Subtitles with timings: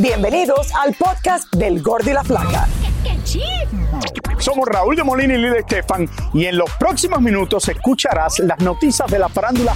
[0.00, 2.68] Bienvenidos al podcast del Gordi y la Flaca.
[4.38, 9.10] Somos Raúl de Molina y Lidia Estefan y en los próximos minutos escucharás las noticias
[9.10, 9.74] de la farándula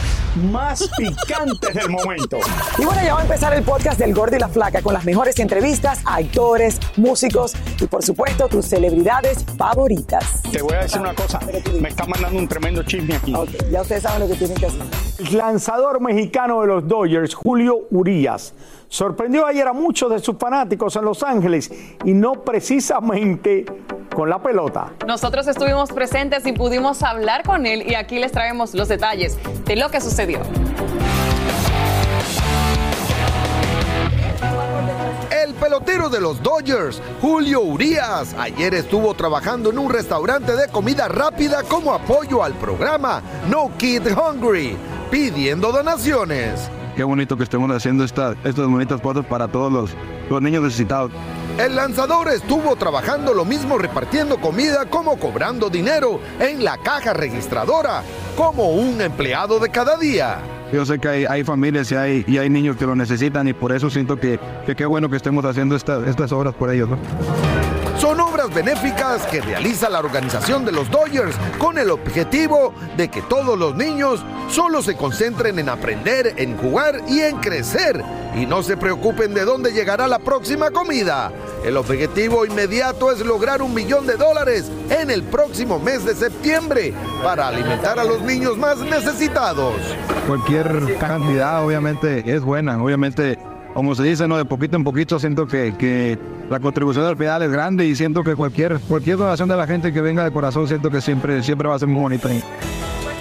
[0.51, 2.39] más picantes del momento.
[2.79, 5.05] Y bueno, ya va a empezar el podcast del Gordi y la Flaca con las
[5.05, 10.43] mejores entrevistas a actores, músicos y por supuesto tus celebridades favoritas.
[10.51, 11.41] Te voy a decir una cosa,
[11.81, 13.35] me está mandando un tremendo chisme aquí.
[13.35, 14.83] Ok, ya ustedes saben lo que tienen que hacer.
[15.19, 18.55] El lanzador mexicano de los Dodgers, Julio Urias,
[18.89, 21.71] sorprendió ayer a muchos de sus fanáticos en Los Ángeles
[22.05, 23.65] y no precisamente
[24.13, 24.93] con la pelota.
[25.07, 29.77] Nosotros estuvimos presentes y pudimos hablar con él y aquí les traemos los detalles de
[29.77, 30.41] lo que sucedió.
[35.31, 41.09] El pelotero de los Dodgers, Julio Urias, ayer estuvo trabajando en un restaurante de comida
[41.09, 44.77] rápida como apoyo al programa No Kid Hungry,
[45.11, 46.71] pidiendo donaciones.
[46.97, 49.91] Qué bonito que estemos haciendo esta, estas bonitas fotos para todos los,
[50.29, 51.11] los niños necesitados.
[51.59, 58.03] El lanzador estuvo trabajando lo mismo repartiendo comida como cobrando dinero en la caja registradora,
[58.37, 60.39] como un empleado de cada día.
[60.73, 61.95] Yo sé que hay, familias y
[62.39, 64.41] hay, niños que lo necesitan y por eso siento que,
[64.77, 66.89] qué bueno que estemos haciendo esta- estas obras por ellos.
[66.89, 66.97] ¿no?
[67.99, 73.23] Son obras benéficas que realiza la organización de los Dodgers con el objetivo de que
[73.23, 78.03] todos los niños solo se concentren en aprender, en jugar y en crecer
[78.35, 81.31] y no se preocupen de dónde llegará la próxima comida.
[81.65, 86.93] El objetivo inmediato es lograr un millón de dólares en el próximo mes de septiembre
[87.23, 89.75] para alimentar a los niños más necesitados.
[90.27, 93.39] Cualquier cantidad obviamente es buena, obviamente
[93.75, 94.37] como se dice, ¿no?
[94.37, 96.19] de poquito en poquito siento que, que
[96.53, 99.91] la contribución al final es grande y siento que cualquier, cualquier donación de la gente
[99.91, 102.29] que venga de corazón siento que siempre, siempre va a ser muy bonita.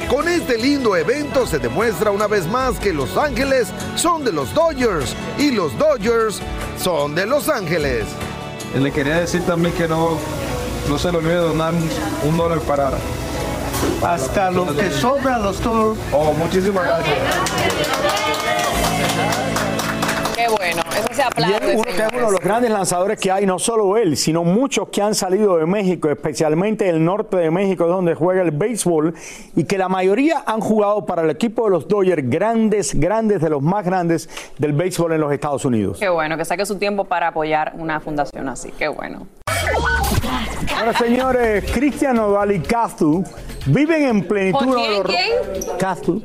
[0.09, 4.53] Con este lindo evento se demuestra una vez más que Los Ángeles son de los
[4.53, 6.41] Dodgers y los Dodgers
[6.77, 8.03] son de Los Ángeles.
[8.77, 10.17] Le quería decir también que no,
[10.89, 11.73] no se le olvide donar
[12.27, 12.91] un dólar para...
[14.05, 15.97] hasta lo que sobra los toros.
[16.11, 17.17] Oh, muchísimas gracias.
[20.41, 21.55] Qué bueno, eso se Y aplaude.
[21.73, 24.43] es uno, que es uno de los grandes lanzadores que hay, no solo él, sino
[24.43, 29.13] muchos que han salido de México, especialmente el norte de México, donde juega el béisbol,
[29.55, 33.49] y que la mayoría han jugado para el equipo de los Dodgers, grandes, grandes, de
[33.49, 35.97] los más grandes del béisbol en los Estados Unidos.
[35.99, 38.71] Qué bueno, que saque su tiempo para apoyar una fundación así.
[38.71, 39.27] Qué bueno.
[40.77, 43.23] Ahora, señores, Cristian Nodal y Kazu
[43.67, 44.57] viven en plenitud.
[44.59, 45.77] ¿Con quién, los- quién?
[45.77, 46.23] Kazu.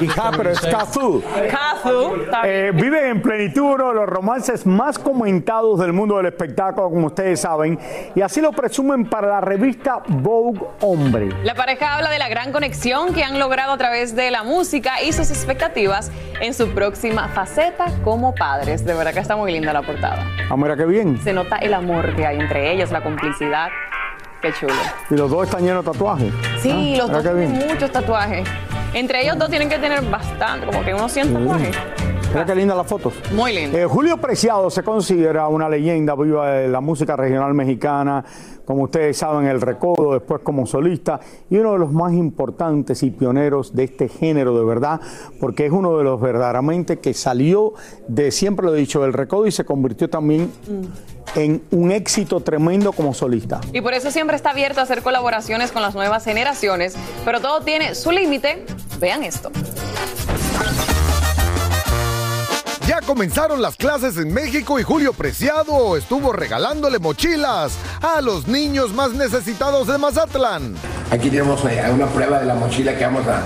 [0.00, 1.22] Hija, pero es Kazu.
[1.50, 2.12] Kazu.
[2.44, 7.06] Eh, viven en plenitud uno de los romances más comentados del mundo del espectáculo, como
[7.06, 7.78] ustedes saben,
[8.14, 11.28] y así lo presumen para la revista Vogue Hombre.
[11.42, 15.02] La pareja habla de la gran conexión que han logrado a través de la música
[15.02, 16.10] y sus expectativas
[16.40, 18.84] en su próxima faceta como padres.
[18.84, 20.26] De verdad que está muy linda la portada.
[20.50, 21.20] Ah, mira qué bien.
[21.22, 23.68] Se nota el amor que hay entre ellos, la complicidad.
[24.42, 24.74] Qué chulo.
[25.08, 26.32] Y los dos están llenos de tatuajes.
[26.60, 28.46] Sí, Ah, los dos tienen muchos tatuajes.
[28.94, 31.76] Entre ellos dos tienen que tener bastante, como que unos 100 tatuajes.
[32.28, 33.14] Mira qué lindas las fotos.
[33.32, 33.76] Muy lindo.
[33.76, 38.24] Eh, Julio Preciado se considera una leyenda viva de la música regional mexicana,
[38.64, 41.18] como ustedes saben, el recodo, después como solista,
[41.50, 45.00] y uno de los más importantes y pioneros de este género, de verdad,
[45.40, 47.74] porque es uno de los verdaderamente que salió
[48.06, 50.50] de, siempre lo he dicho, del recodo y se convirtió también
[51.34, 53.60] en un éxito tremendo como solista.
[53.72, 57.60] Y por eso siempre está abierto a hacer colaboraciones con las nuevas generaciones, pero todo
[57.62, 58.64] tiene su límite.
[59.00, 59.50] Vean esto.
[62.86, 68.92] Ya comenzaron las clases en México y Julio Preciado estuvo regalándole mochilas a los niños
[68.92, 70.74] más necesitados de Mazatlán.
[71.10, 73.40] Aquí tenemos eh, una prueba de la mochila que vamos a,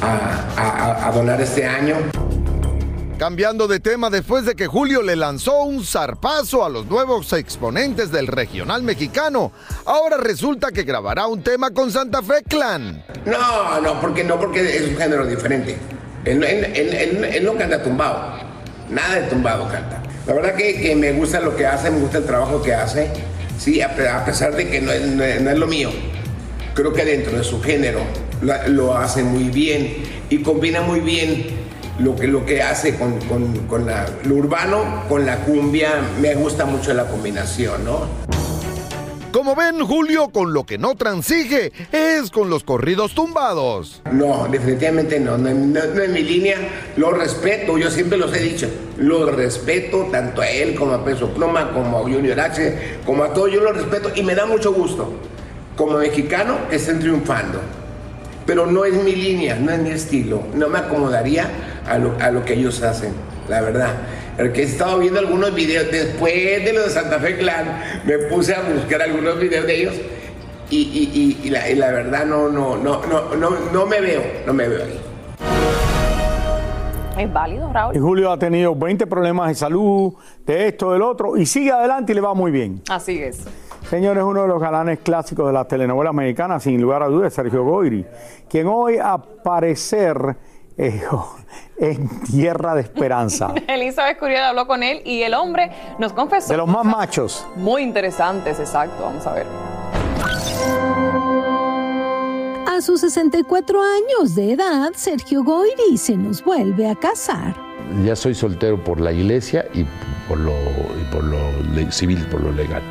[0.00, 1.96] a- a- a donar este año.
[3.18, 8.12] Cambiando de tema después de que Julio le lanzó un zarpazo a los nuevos exponentes
[8.12, 9.50] del regional mexicano,
[9.86, 13.04] ahora resulta que grabará un tema con Santa Fe Clan.
[13.26, 15.76] No, no, porque no, porque es un género diferente.
[16.24, 18.34] Él, él- él- no canta tumbado,
[18.88, 20.00] nada de tumbado canta.
[20.24, 23.10] La verdad que, me gusta lo que hace, me gusta el trabajo que hace,
[23.58, 25.90] sí, a, pe- a pesar de que no es, lo mío.
[26.72, 27.98] Creo que dentro de su género
[28.68, 31.57] lo hace muy bien y combina muy bien
[31.98, 35.94] lo que, lo que hace con, con- con la- lo urbano, con la cumbia.
[36.20, 38.00] Me gusta mucho la combinación, ¿no?
[39.32, 44.00] Como ven, Julio con lo que no transige es con los corridos tumbados.
[44.10, 46.56] No, definitivamente no, no, no- no es mi línea,
[46.96, 51.28] lo respeto, yo siempre los he dicho, lo respeto tanto a él como a Peso
[51.34, 54.72] Pluma, como a Junior H, como a todos, yo lo respeto y me da mucho
[54.72, 55.12] gusto,
[55.76, 57.60] como mexicano, que estén triunfando.
[58.46, 61.50] Pero no es mi línea, no es mi estilo, no me acomodaría
[61.88, 63.12] a lo, a lo que ellos hacen.
[63.48, 63.94] la verdad.
[64.36, 66.32] Porque he estado viendo algunos videos, después
[66.64, 69.94] de lo de Santa Fe Clan, me puse a buscar algunos videos de ellos
[70.70, 74.52] y, y, la, y la, verdad no, no, no, no, no, no me veo, no
[74.52, 75.00] me veo ahí.
[77.18, 77.96] Es válido, Raúl.
[77.96, 80.14] Y Julio ha tenido 20 problemas de salud,
[80.46, 82.80] de esto, del otro, y sigue adelante y le va muy bien.
[82.88, 83.44] Así es.
[83.88, 87.64] Señores, uno de los galanes clásicos de las telenovelas mexicanas, sin lugar a dudas, Sergio
[87.64, 88.04] Goyri,
[88.48, 90.36] quien hoy a parecer
[90.76, 91.02] eh,
[91.80, 93.54] en tierra de esperanza.
[93.68, 96.52] Elizabeth Curiel habló con él y el hombre nos confesó.
[96.52, 97.46] De los más machos.
[97.56, 99.04] Muy interesantes, exacto.
[99.04, 99.46] Vamos a ver.
[102.66, 107.56] A sus 64 años de edad, Sergio Goyri se nos vuelve a casar.
[108.04, 109.84] Ya soy soltero por la iglesia y
[110.28, 111.38] por lo, y por lo
[111.90, 112.82] civil, por lo legal.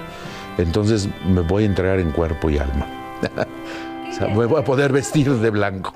[0.57, 2.87] Entonces me voy a entregar en cuerpo y alma.
[4.09, 5.93] o sea, me voy a poder vestir de blanco.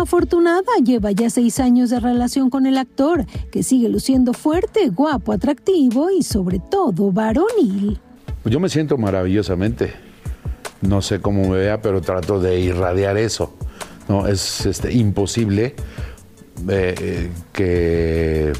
[0.00, 5.32] Afortunada lleva ya seis años de relación con el actor, que sigue luciendo fuerte, guapo,
[5.32, 8.00] atractivo y sobre todo varonil.
[8.44, 10.10] Yo me siento maravillosamente
[10.80, 13.52] no sé cómo me vea, pero trato de irradiar eso.
[14.08, 14.26] ¿no?
[14.26, 15.74] Es este, imposible
[16.68, 18.52] eh, que,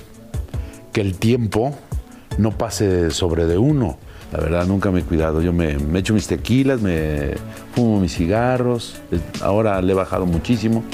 [0.93, 1.75] que el tiempo
[2.39, 3.99] no pase sobre de uno.
[4.33, 5.41] La verdad, nunca me he cuidado.
[5.43, 7.35] Yo me, me echo mis tequilas, me
[7.75, 8.97] fumo mis cigarros.
[9.41, 10.85] Ahora le he bajado muchísimo.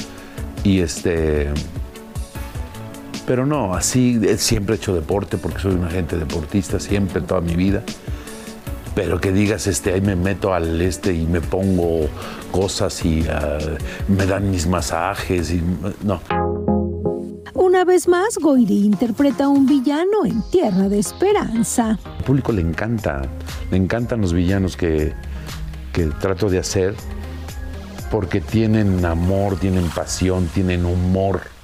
[0.67, 1.49] Y este.
[3.25, 7.55] Pero no, así siempre he hecho deporte porque soy un agente deportista, siempre, toda mi
[7.55, 7.85] vida
[8.97, 12.09] pero que digas, este, ahí me meto al este y me pongo
[12.51, 13.59] cosas y ah,
[14.09, 15.63] me dan mis masajes y
[16.03, 16.19] no.
[17.53, 21.99] Una vez más, Goiri interpreta a un villano en Tierra de Esperanza.
[22.05, 23.21] Al público le encanta,
[23.71, 25.13] le encantan los villanos que,
[25.93, 26.95] que trato de hacer
[28.11, 31.57] porque tienen amor, tienen pasión, tienen humor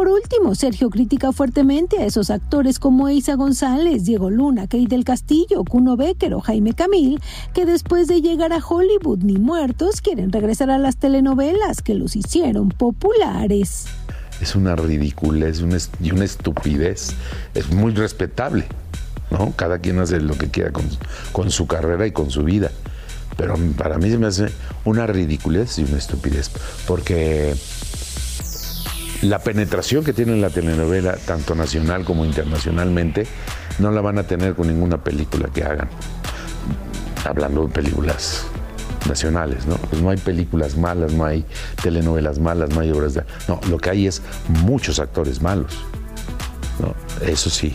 [0.00, 5.04] por último, Sergio critica fuertemente a esos actores como Isa González, Diego Luna, Kate del
[5.04, 7.20] Castillo, Kuno Becker o Jaime Camil,
[7.52, 12.16] que después de llegar a Hollywood ni muertos quieren regresar a las telenovelas que los
[12.16, 13.88] hicieron populares.
[14.40, 15.60] Es una ridiculez
[16.00, 17.10] y una estupidez.
[17.52, 18.64] Es muy respetable,
[19.30, 19.52] ¿no?
[19.54, 20.88] Cada quien hace lo que quiera con,
[21.32, 22.70] con su carrera y con su vida.
[23.36, 24.48] Pero para mí se me hace
[24.84, 26.50] una ridiculez y una estupidez,
[26.86, 27.54] porque
[29.22, 33.26] la penetración que tiene la telenovela, tanto nacional como internacionalmente,
[33.78, 35.88] no la van a tener con ninguna película que hagan.
[37.24, 38.46] Hablando de películas
[39.08, 39.76] nacionales, ¿no?
[39.76, 41.44] Pues no hay películas malas, no hay
[41.82, 43.24] telenovelas malas, no hay obras de...
[43.48, 45.78] No, lo que hay es muchos actores malos.
[47.20, 47.74] Eso sí.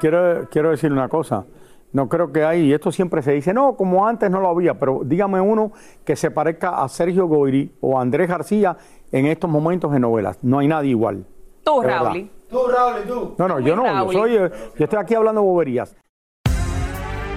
[0.00, 1.44] Quiero, quiero decir una cosa.
[1.92, 4.74] No creo que hay, y esto siempre se dice, no, como antes no lo había,
[4.74, 5.72] pero dígame uno
[6.04, 8.76] que se parezca a Sergio Goyri o a Andrés García
[9.12, 10.38] en estos momentos en novelas.
[10.42, 11.24] No hay nadie igual.
[11.64, 12.30] Tú, Raúl.
[12.50, 13.34] Tú, Raúl, tú.
[13.38, 15.96] No, no, yo no, yo, soy, eh, yo estoy aquí hablando boberías.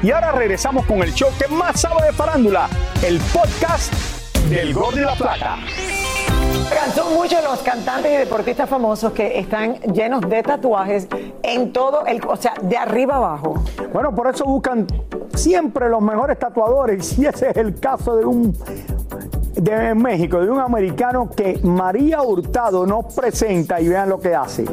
[0.01, 2.69] Y ahora regresamos con el show que más sabe de farándula,
[3.05, 3.93] el podcast
[4.49, 5.57] del Gol de la Plata.
[6.95, 11.07] Son muchos los cantantes y deportistas famosos que están llenos de tatuajes
[11.43, 13.63] en todo el, o sea, de arriba abajo.
[13.93, 14.87] Bueno, por eso buscan
[15.35, 18.57] siempre los mejores tatuadores y ese es el caso de un
[19.55, 24.65] de México, de un americano que María Hurtado nos presenta y vean lo que hace.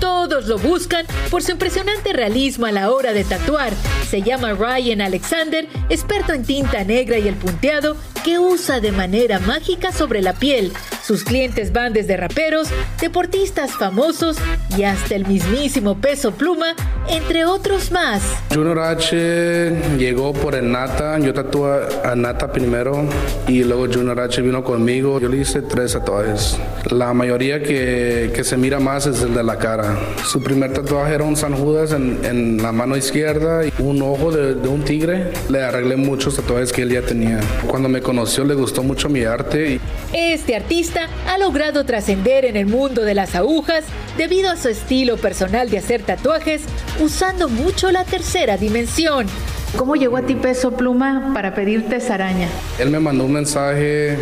[0.00, 3.72] Todos lo buscan por su impresionante realismo a la hora de tatuar.
[4.12, 9.38] Se llama Ryan Alexander, experto en tinta negra y el punteado, que usa de manera
[9.38, 10.70] mágica sobre la piel.
[11.02, 12.68] Sus clientes van desde raperos,
[13.00, 14.36] deportistas famosos
[14.76, 16.76] y hasta el mismísimo peso pluma,
[17.08, 18.22] entre otros más.
[18.54, 23.04] Junior H llegó por el Nata, yo tatué a Nata primero
[23.48, 26.58] y luego Junior H vino conmigo, yo le hice tres tatuajes.
[26.90, 29.96] La mayoría que, que se mira más es el de la cara.
[30.24, 34.30] Su primer tatuaje era un San Judas en, en la mano izquierda y un ojo
[34.30, 35.32] de, de, un tigre.
[35.48, 37.40] Le arreglé muchos tatuajes que él ya tenía.
[37.66, 39.80] Cuando me conoció le gustó mucho mi arte.
[40.12, 43.84] Este artista ha logrado trascender en el mundo de las agujas
[44.16, 46.62] debido a su estilo personal de hacer tatuajes
[47.00, 49.26] usando mucho la tercera dimensión.
[49.76, 52.48] ¿Cómo llegó a ti Peso Pluma para pedirte esa araña?
[52.78, 54.18] Él me mandó un mensaje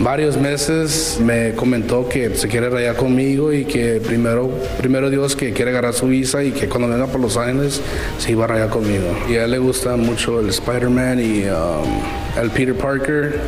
[0.00, 5.52] varios meses, me comentó que se quiere rayar conmigo y que primero, primero Dios que
[5.52, 7.82] quiere agarrar su visa y que cuando venga por Los Ángeles
[8.18, 9.04] se iba a rayar conmigo.
[9.28, 13.38] Y a él le gusta mucho el Spider-Man y um, el Peter Parker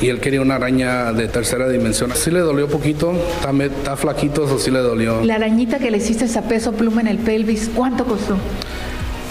[0.00, 2.12] y él quería una araña de tercera dimensión.
[2.14, 5.24] Sí le dolió poquito, está, está flaquito, eso sí le dolió.
[5.24, 8.36] La arañita que le hiciste a Peso Pluma en el pelvis, ¿cuánto costó?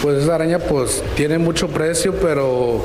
[0.02, 2.84] Pues esa araña pues tiene mucho precio, pero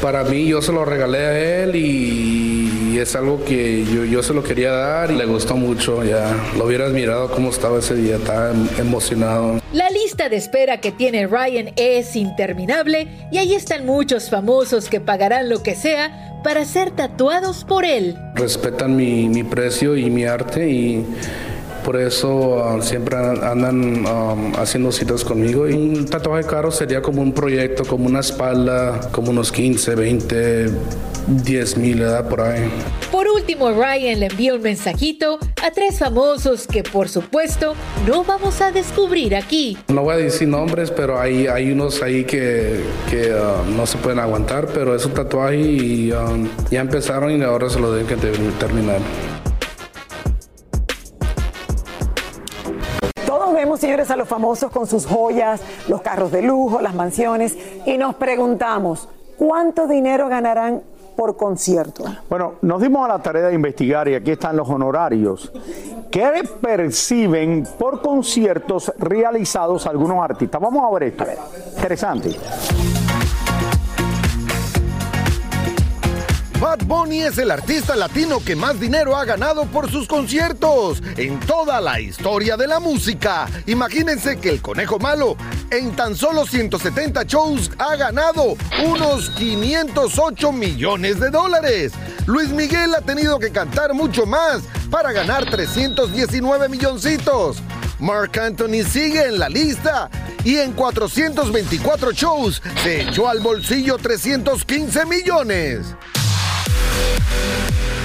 [0.00, 4.34] para mí yo se lo regalé a él y es algo que yo, yo se
[4.34, 6.04] lo quería dar y le gustó mucho.
[6.04, 9.60] Ya lo hubieras mirado cómo estaba ese día, estaba emocionado.
[9.72, 15.00] La lista de espera que tiene Ryan es interminable y ahí están muchos famosos que
[15.00, 18.16] pagarán lo que sea para ser tatuados por él.
[18.34, 21.06] Respetan mi, mi precio y mi arte y
[21.84, 25.68] por eso ah, siempre andan um, haciendo citas conmigo.
[25.68, 30.70] Y un tatuaje caro sería como un proyecto, como una espalda, como unos 15, 20,
[31.26, 32.68] 10 mil, por ahí.
[33.10, 37.74] Por último, Ryan le envió un mensajito a tres famosos que por supuesto
[38.06, 39.76] no vamos a descubrir aquí.
[39.88, 43.98] No voy a decir nombres, pero hay, hay unos ahí que, que ah, no se
[43.98, 48.06] pueden aguantar, pero es un tatuaje y um, ya empezaron y ahora se lo deben
[48.06, 48.16] que
[48.58, 49.00] terminar.
[53.80, 57.56] Señores, a los famosos con sus joyas, los carros de lujo, las mansiones,
[57.86, 60.82] y nos preguntamos, ¿cuánto dinero ganarán
[61.16, 62.04] por concierto?
[62.28, 65.52] Bueno, nos dimos a la tarea de investigar y aquí están los honorarios.
[66.10, 70.60] ¿Qué perciben por conciertos realizados algunos artistas?
[70.60, 71.24] Vamos a ver esto.
[71.76, 72.99] Interesante.
[76.60, 81.40] Bad Bunny es el artista latino que más dinero ha ganado por sus conciertos en
[81.40, 83.48] toda la historia de la música.
[83.64, 85.38] Imagínense que el conejo malo
[85.70, 91.92] en tan solo 170 shows ha ganado unos 508 millones de dólares.
[92.26, 97.62] Luis Miguel ha tenido que cantar mucho más para ganar 319 milloncitos.
[97.98, 100.10] Mark Anthony sigue en la lista
[100.44, 105.96] y en 424 shows se echó al bolsillo 315 millones.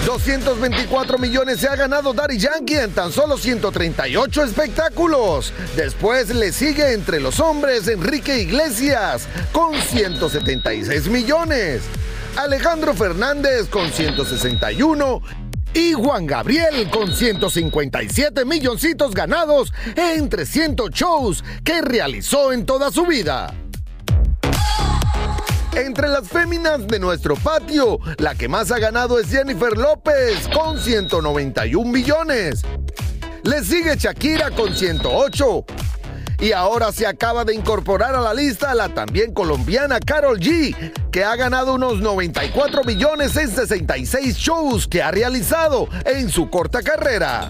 [0.05, 5.51] 224 millones se ha ganado Daddy Yankee en tan solo 138 espectáculos.
[5.75, 11.81] Después le sigue entre los hombres Enrique Iglesias con 176 millones.
[12.37, 15.21] Alejandro Fernández con 161
[15.73, 23.05] y Juan Gabriel con 157 milloncitos ganados en 300 shows que realizó en toda su
[23.05, 23.53] vida.
[25.75, 30.79] Entre las féminas de nuestro patio, la que más ha ganado es Jennifer López con
[30.79, 32.61] 191 millones.
[33.43, 35.65] Le sigue Shakira con 108.
[36.39, 40.73] Y ahora se acaba de incorporar a la lista la también colombiana Carol G,
[41.11, 46.81] que ha ganado unos 94 millones en 66 shows que ha realizado en su corta
[46.83, 47.49] carrera.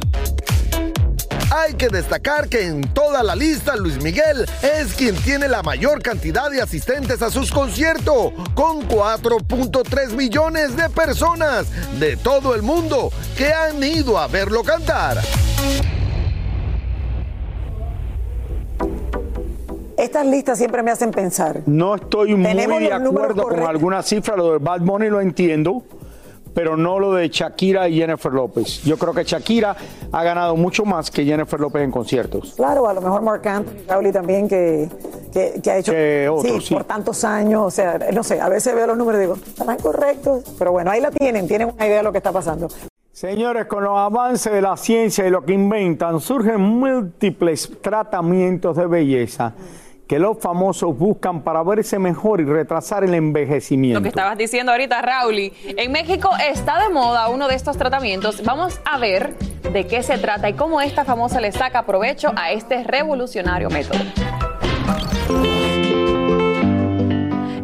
[1.58, 6.02] Hay que destacar que en toda la lista Luis Miguel es quien tiene la mayor
[6.02, 13.10] cantidad de asistentes a sus conciertos, con 4.3 millones de personas de todo el mundo
[13.38, 15.20] que han ido a verlo cantar.
[19.98, 21.62] Estas listas siempre me hacen pensar.
[21.68, 25.86] No estoy muy de acuerdo con alguna cifra, lo de Bad Money lo entiendo,
[26.56, 28.82] pero no lo de Shakira y Jennifer López.
[28.84, 29.76] Yo creo que Shakira
[30.12, 32.54] ha ganado mucho más que Jennifer López en conciertos.
[32.56, 34.90] Claro, a lo mejor Mark Anthony, también, que,
[35.34, 35.92] que, ha hecho
[36.62, 37.62] sí, por tantos años.
[37.66, 40.92] O sea, no sé, a veces veo los números y digo, están correctos, pero bueno,
[40.92, 42.70] ahí la tienen, tienen una idea de lo que está pasando.
[43.12, 48.88] Señores, con los avances de la ciencia y lo que inventan, surgen múltiples tratamientos de
[48.88, 49.54] belleza
[50.08, 54.00] que los famosos buscan para verse mejor y retrasar el envejecimiento.
[54.00, 55.52] Lo que estabas diciendo ahorita, Rauli.
[55.78, 58.44] En México está de moda uno de estos tratamientos.
[58.44, 59.36] Vamos a ver
[59.74, 64.00] de qué se trata y cómo esta famosa le saca provecho a este revolucionario método.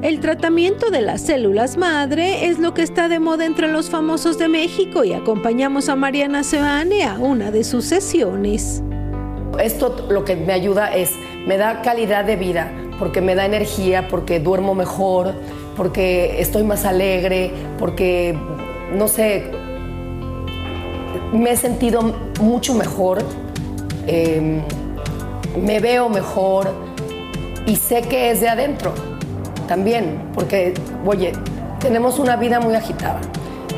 [0.02, 4.40] El tratamiento de las células madre es lo que está de moda entre los famosos
[4.40, 8.82] de México y acompañamos a Mariana Seane a una de sus sesiones.
[9.60, 11.12] Esto lo que me ayuda es
[11.46, 15.34] me da calidad de vida, porque me da energía, porque duermo mejor,
[15.76, 18.38] porque estoy más alegre, porque,
[18.94, 19.46] no sé,
[21.34, 22.02] me he sentido
[22.40, 23.20] mucho mejor,
[24.08, 24.62] em,
[25.64, 26.72] me veo mejor
[27.66, 28.94] y sé que es de adentro
[29.68, 30.74] también, porque,
[31.06, 31.34] oye,
[31.80, 33.20] tenemos una vida muy agitada.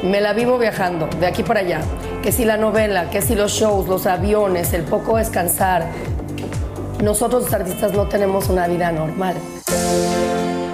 [0.04, 1.80] Me la vivo viajando de aquí para allá.
[2.22, 5.88] Que si la novela, que si los shows, los aviones, el poco descansar,
[7.02, 9.36] nosotros los artistas no tenemos una vida normal.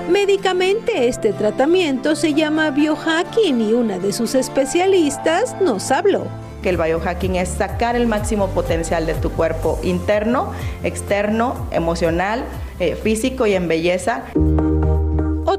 [0.10, 6.26] Médicamente este tratamiento se llama biohacking y una de sus especialistas nos habló.
[6.62, 10.52] Que el biohacking es sacar el máximo potencial de tu cuerpo interno,
[10.84, 12.44] externo, emocional,
[12.80, 14.24] eh, físico y en belleza.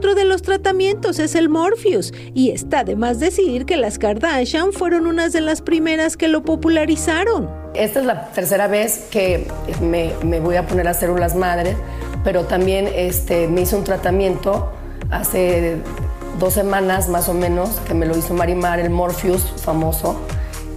[0.01, 4.73] Otro de los tratamientos es el Morpheus y está de más decir que las Kardashian
[4.73, 7.51] fueron unas de las primeras que lo popularizaron.
[7.75, 9.47] Esta es la tercera vez que
[9.83, 11.77] me, voy a poner a células madre
[12.25, 14.73] pero también este, me hizo un tratamiento
[15.11, 15.77] hace
[16.39, 20.19] dos semanas más o menos, que me lo hizo Marimar, el Morpheus famoso,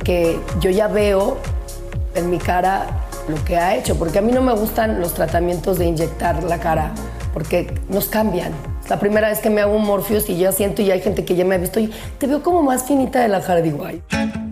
[0.04, 1.38] que yo ya veo
[2.16, 2.88] en mi cara
[3.30, 6.60] lo que ha hecho, porque a mí no me gustan los tratamientos de inyectar la
[6.60, 6.92] cara,
[7.34, 8.73] porque nos cambian.
[8.90, 11.36] La primera vez que me hago un Morpheus y ya siento y hay gente que
[11.36, 14.02] ya me ha visto y te veo como más finita de la ay.
[14.12, 14.43] Son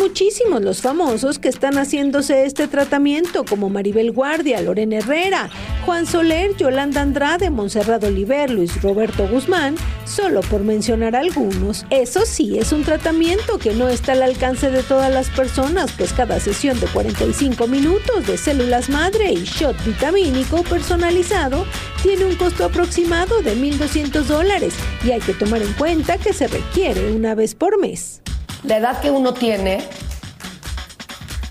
[0.00, 5.50] muchísimos los famosos que están haciéndose este tratamiento, como Maribel Guardia, Lorena Herrera,
[5.84, 9.76] Juan Soler, Yolanda Andrade, Monserrat Oliver, Luis Roberto Guzmán,
[10.06, 11.84] solo por mencionar algunos.
[11.90, 16.14] Eso sí, es un tratamiento que no está al alcance de todas las personas, pues
[16.14, 21.66] cada sesión de 45 minutos de células madre y shot vitamínico personalizado
[22.02, 24.72] tiene un costo aproximado de 1.200 dólares
[25.04, 28.22] y hay que tomar en cuenta que se requiere una vez por mes.
[28.62, 29.82] La edad que uno tiene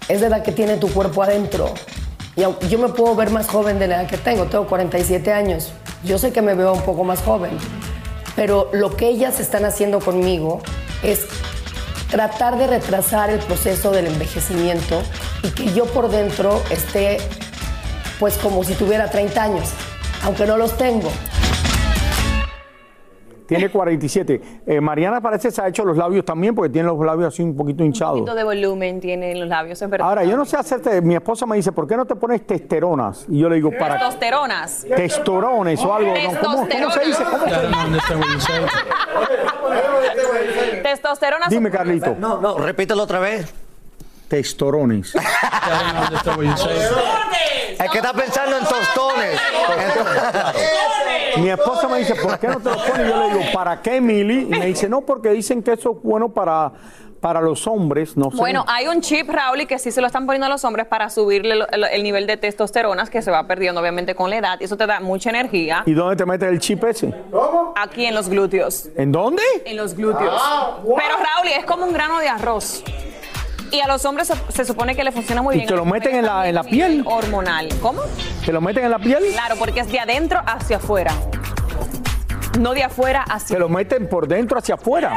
[0.07, 1.73] es la edad que tiene tu cuerpo adentro.
[2.35, 5.71] Y yo me puedo ver más joven de la edad que tengo, tengo 47 años.
[6.03, 7.51] Yo sé que me veo un poco más joven,
[8.35, 10.61] pero lo que ellas están haciendo conmigo
[11.01, 11.25] es
[12.11, 15.01] tratar de retrasar el proceso del envejecimiento
[15.43, 17.17] y que yo por dentro esté
[18.19, 19.69] pues como si tuviera 30 años,
[20.23, 21.09] aunque no los tengo.
[23.49, 24.41] Tiene 47.
[24.65, 27.41] Eh, Mariana parece que se ha hecho los labios también porque tiene los labios así
[27.41, 28.19] un poquito hinchados.
[28.19, 30.07] Un poquito de volumen tiene en los labios, es verdad.
[30.07, 33.25] Ahora, yo no sé hacerte, mi esposa me dice, ¿por qué no te pones testosteronas?
[33.27, 33.95] Y yo le digo, para...
[33.95, 34.85] Testosteronas.
[34.95, 36.13] Testosterones o algo.
[36.13, 36.39] ¿no?
[36.39, 37.23] ¿Cómo, ¿Cómo, se dice?
[37.23, 38.53] ¿Cómo se dice?
[40.83, 41.49] Testosteronas.
[41.49, 42.15] Dime, Carlito.
[42.19, 43.68] No, no, repítelo otra vez.
[44.29, 45.13] Testorones.
[47.79, 49.39] Es que está pensando en tostones.
[51.37, 53.05] Mi esposa me dice, ¿por qué no te lo pones?
[53.07, 54.41] Y yo le digo, ¿para qué, Mili?
[54.41, 56.73] Y me dice, no, porque dicen que eso es bueno para,
[57.21, 58.37] para los hombres, no sé.
[58.37, 60.87] Bueno, hay un chip, Raúl, y que sí se lo están poniendo a los hombres
[60.87, 64.35] para subirle el, el- el nivel de testosteronas que se va perdiendo, obviamente, con la
[64.37, 64.57] edad.
[64.59, 65.83] Y eso te da mucha energía.
[65.85, 67.13] ¿Y dónde te metes el chip ese?
[67.77, 68.89] Aquí en los glúteos.
[68.97, 69.41] ¿En dónde?
[69.63, 70.41] En los glúteos.
[70.83, 72.83] Pero, Raúl, es como un grano de arroz.
[73.71, 75.69] Y a los hombres se, se supone que le funciona muy ¿Y bien.
[75.69, 77.03] te lo meten en la, en la piel?
[77.05, 77.69] Hormonal.
[77.81, 78.01] ¿Cómo?
[78.45, 79.23] ¿Te lo meten en la piel?
[79.31, 81.13] Claro, porque es de adentro hacia afuera.
[82.59, 85.13] No de afuera hacia Te lo meten por dentro hacia afuera.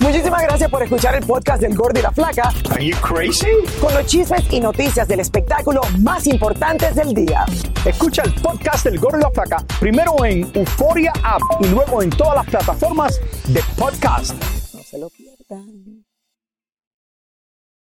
[0.00, 2.50] Muchísimas gracias por escuchar el podcast del Gordo y la Flaca.
[2.72, 3.46] Are you crazy?
[3.80, 7.44] Con los chismes y noticias del espectáculo más importantes del día.
[7.84, 12.10] Escucha el podcast del Gordo y la Flaca primero en Euforia App y luego en
[12.10, 14.34] todas las plataformas de podcast.
[14.74, 16.04] No se lo pierdan.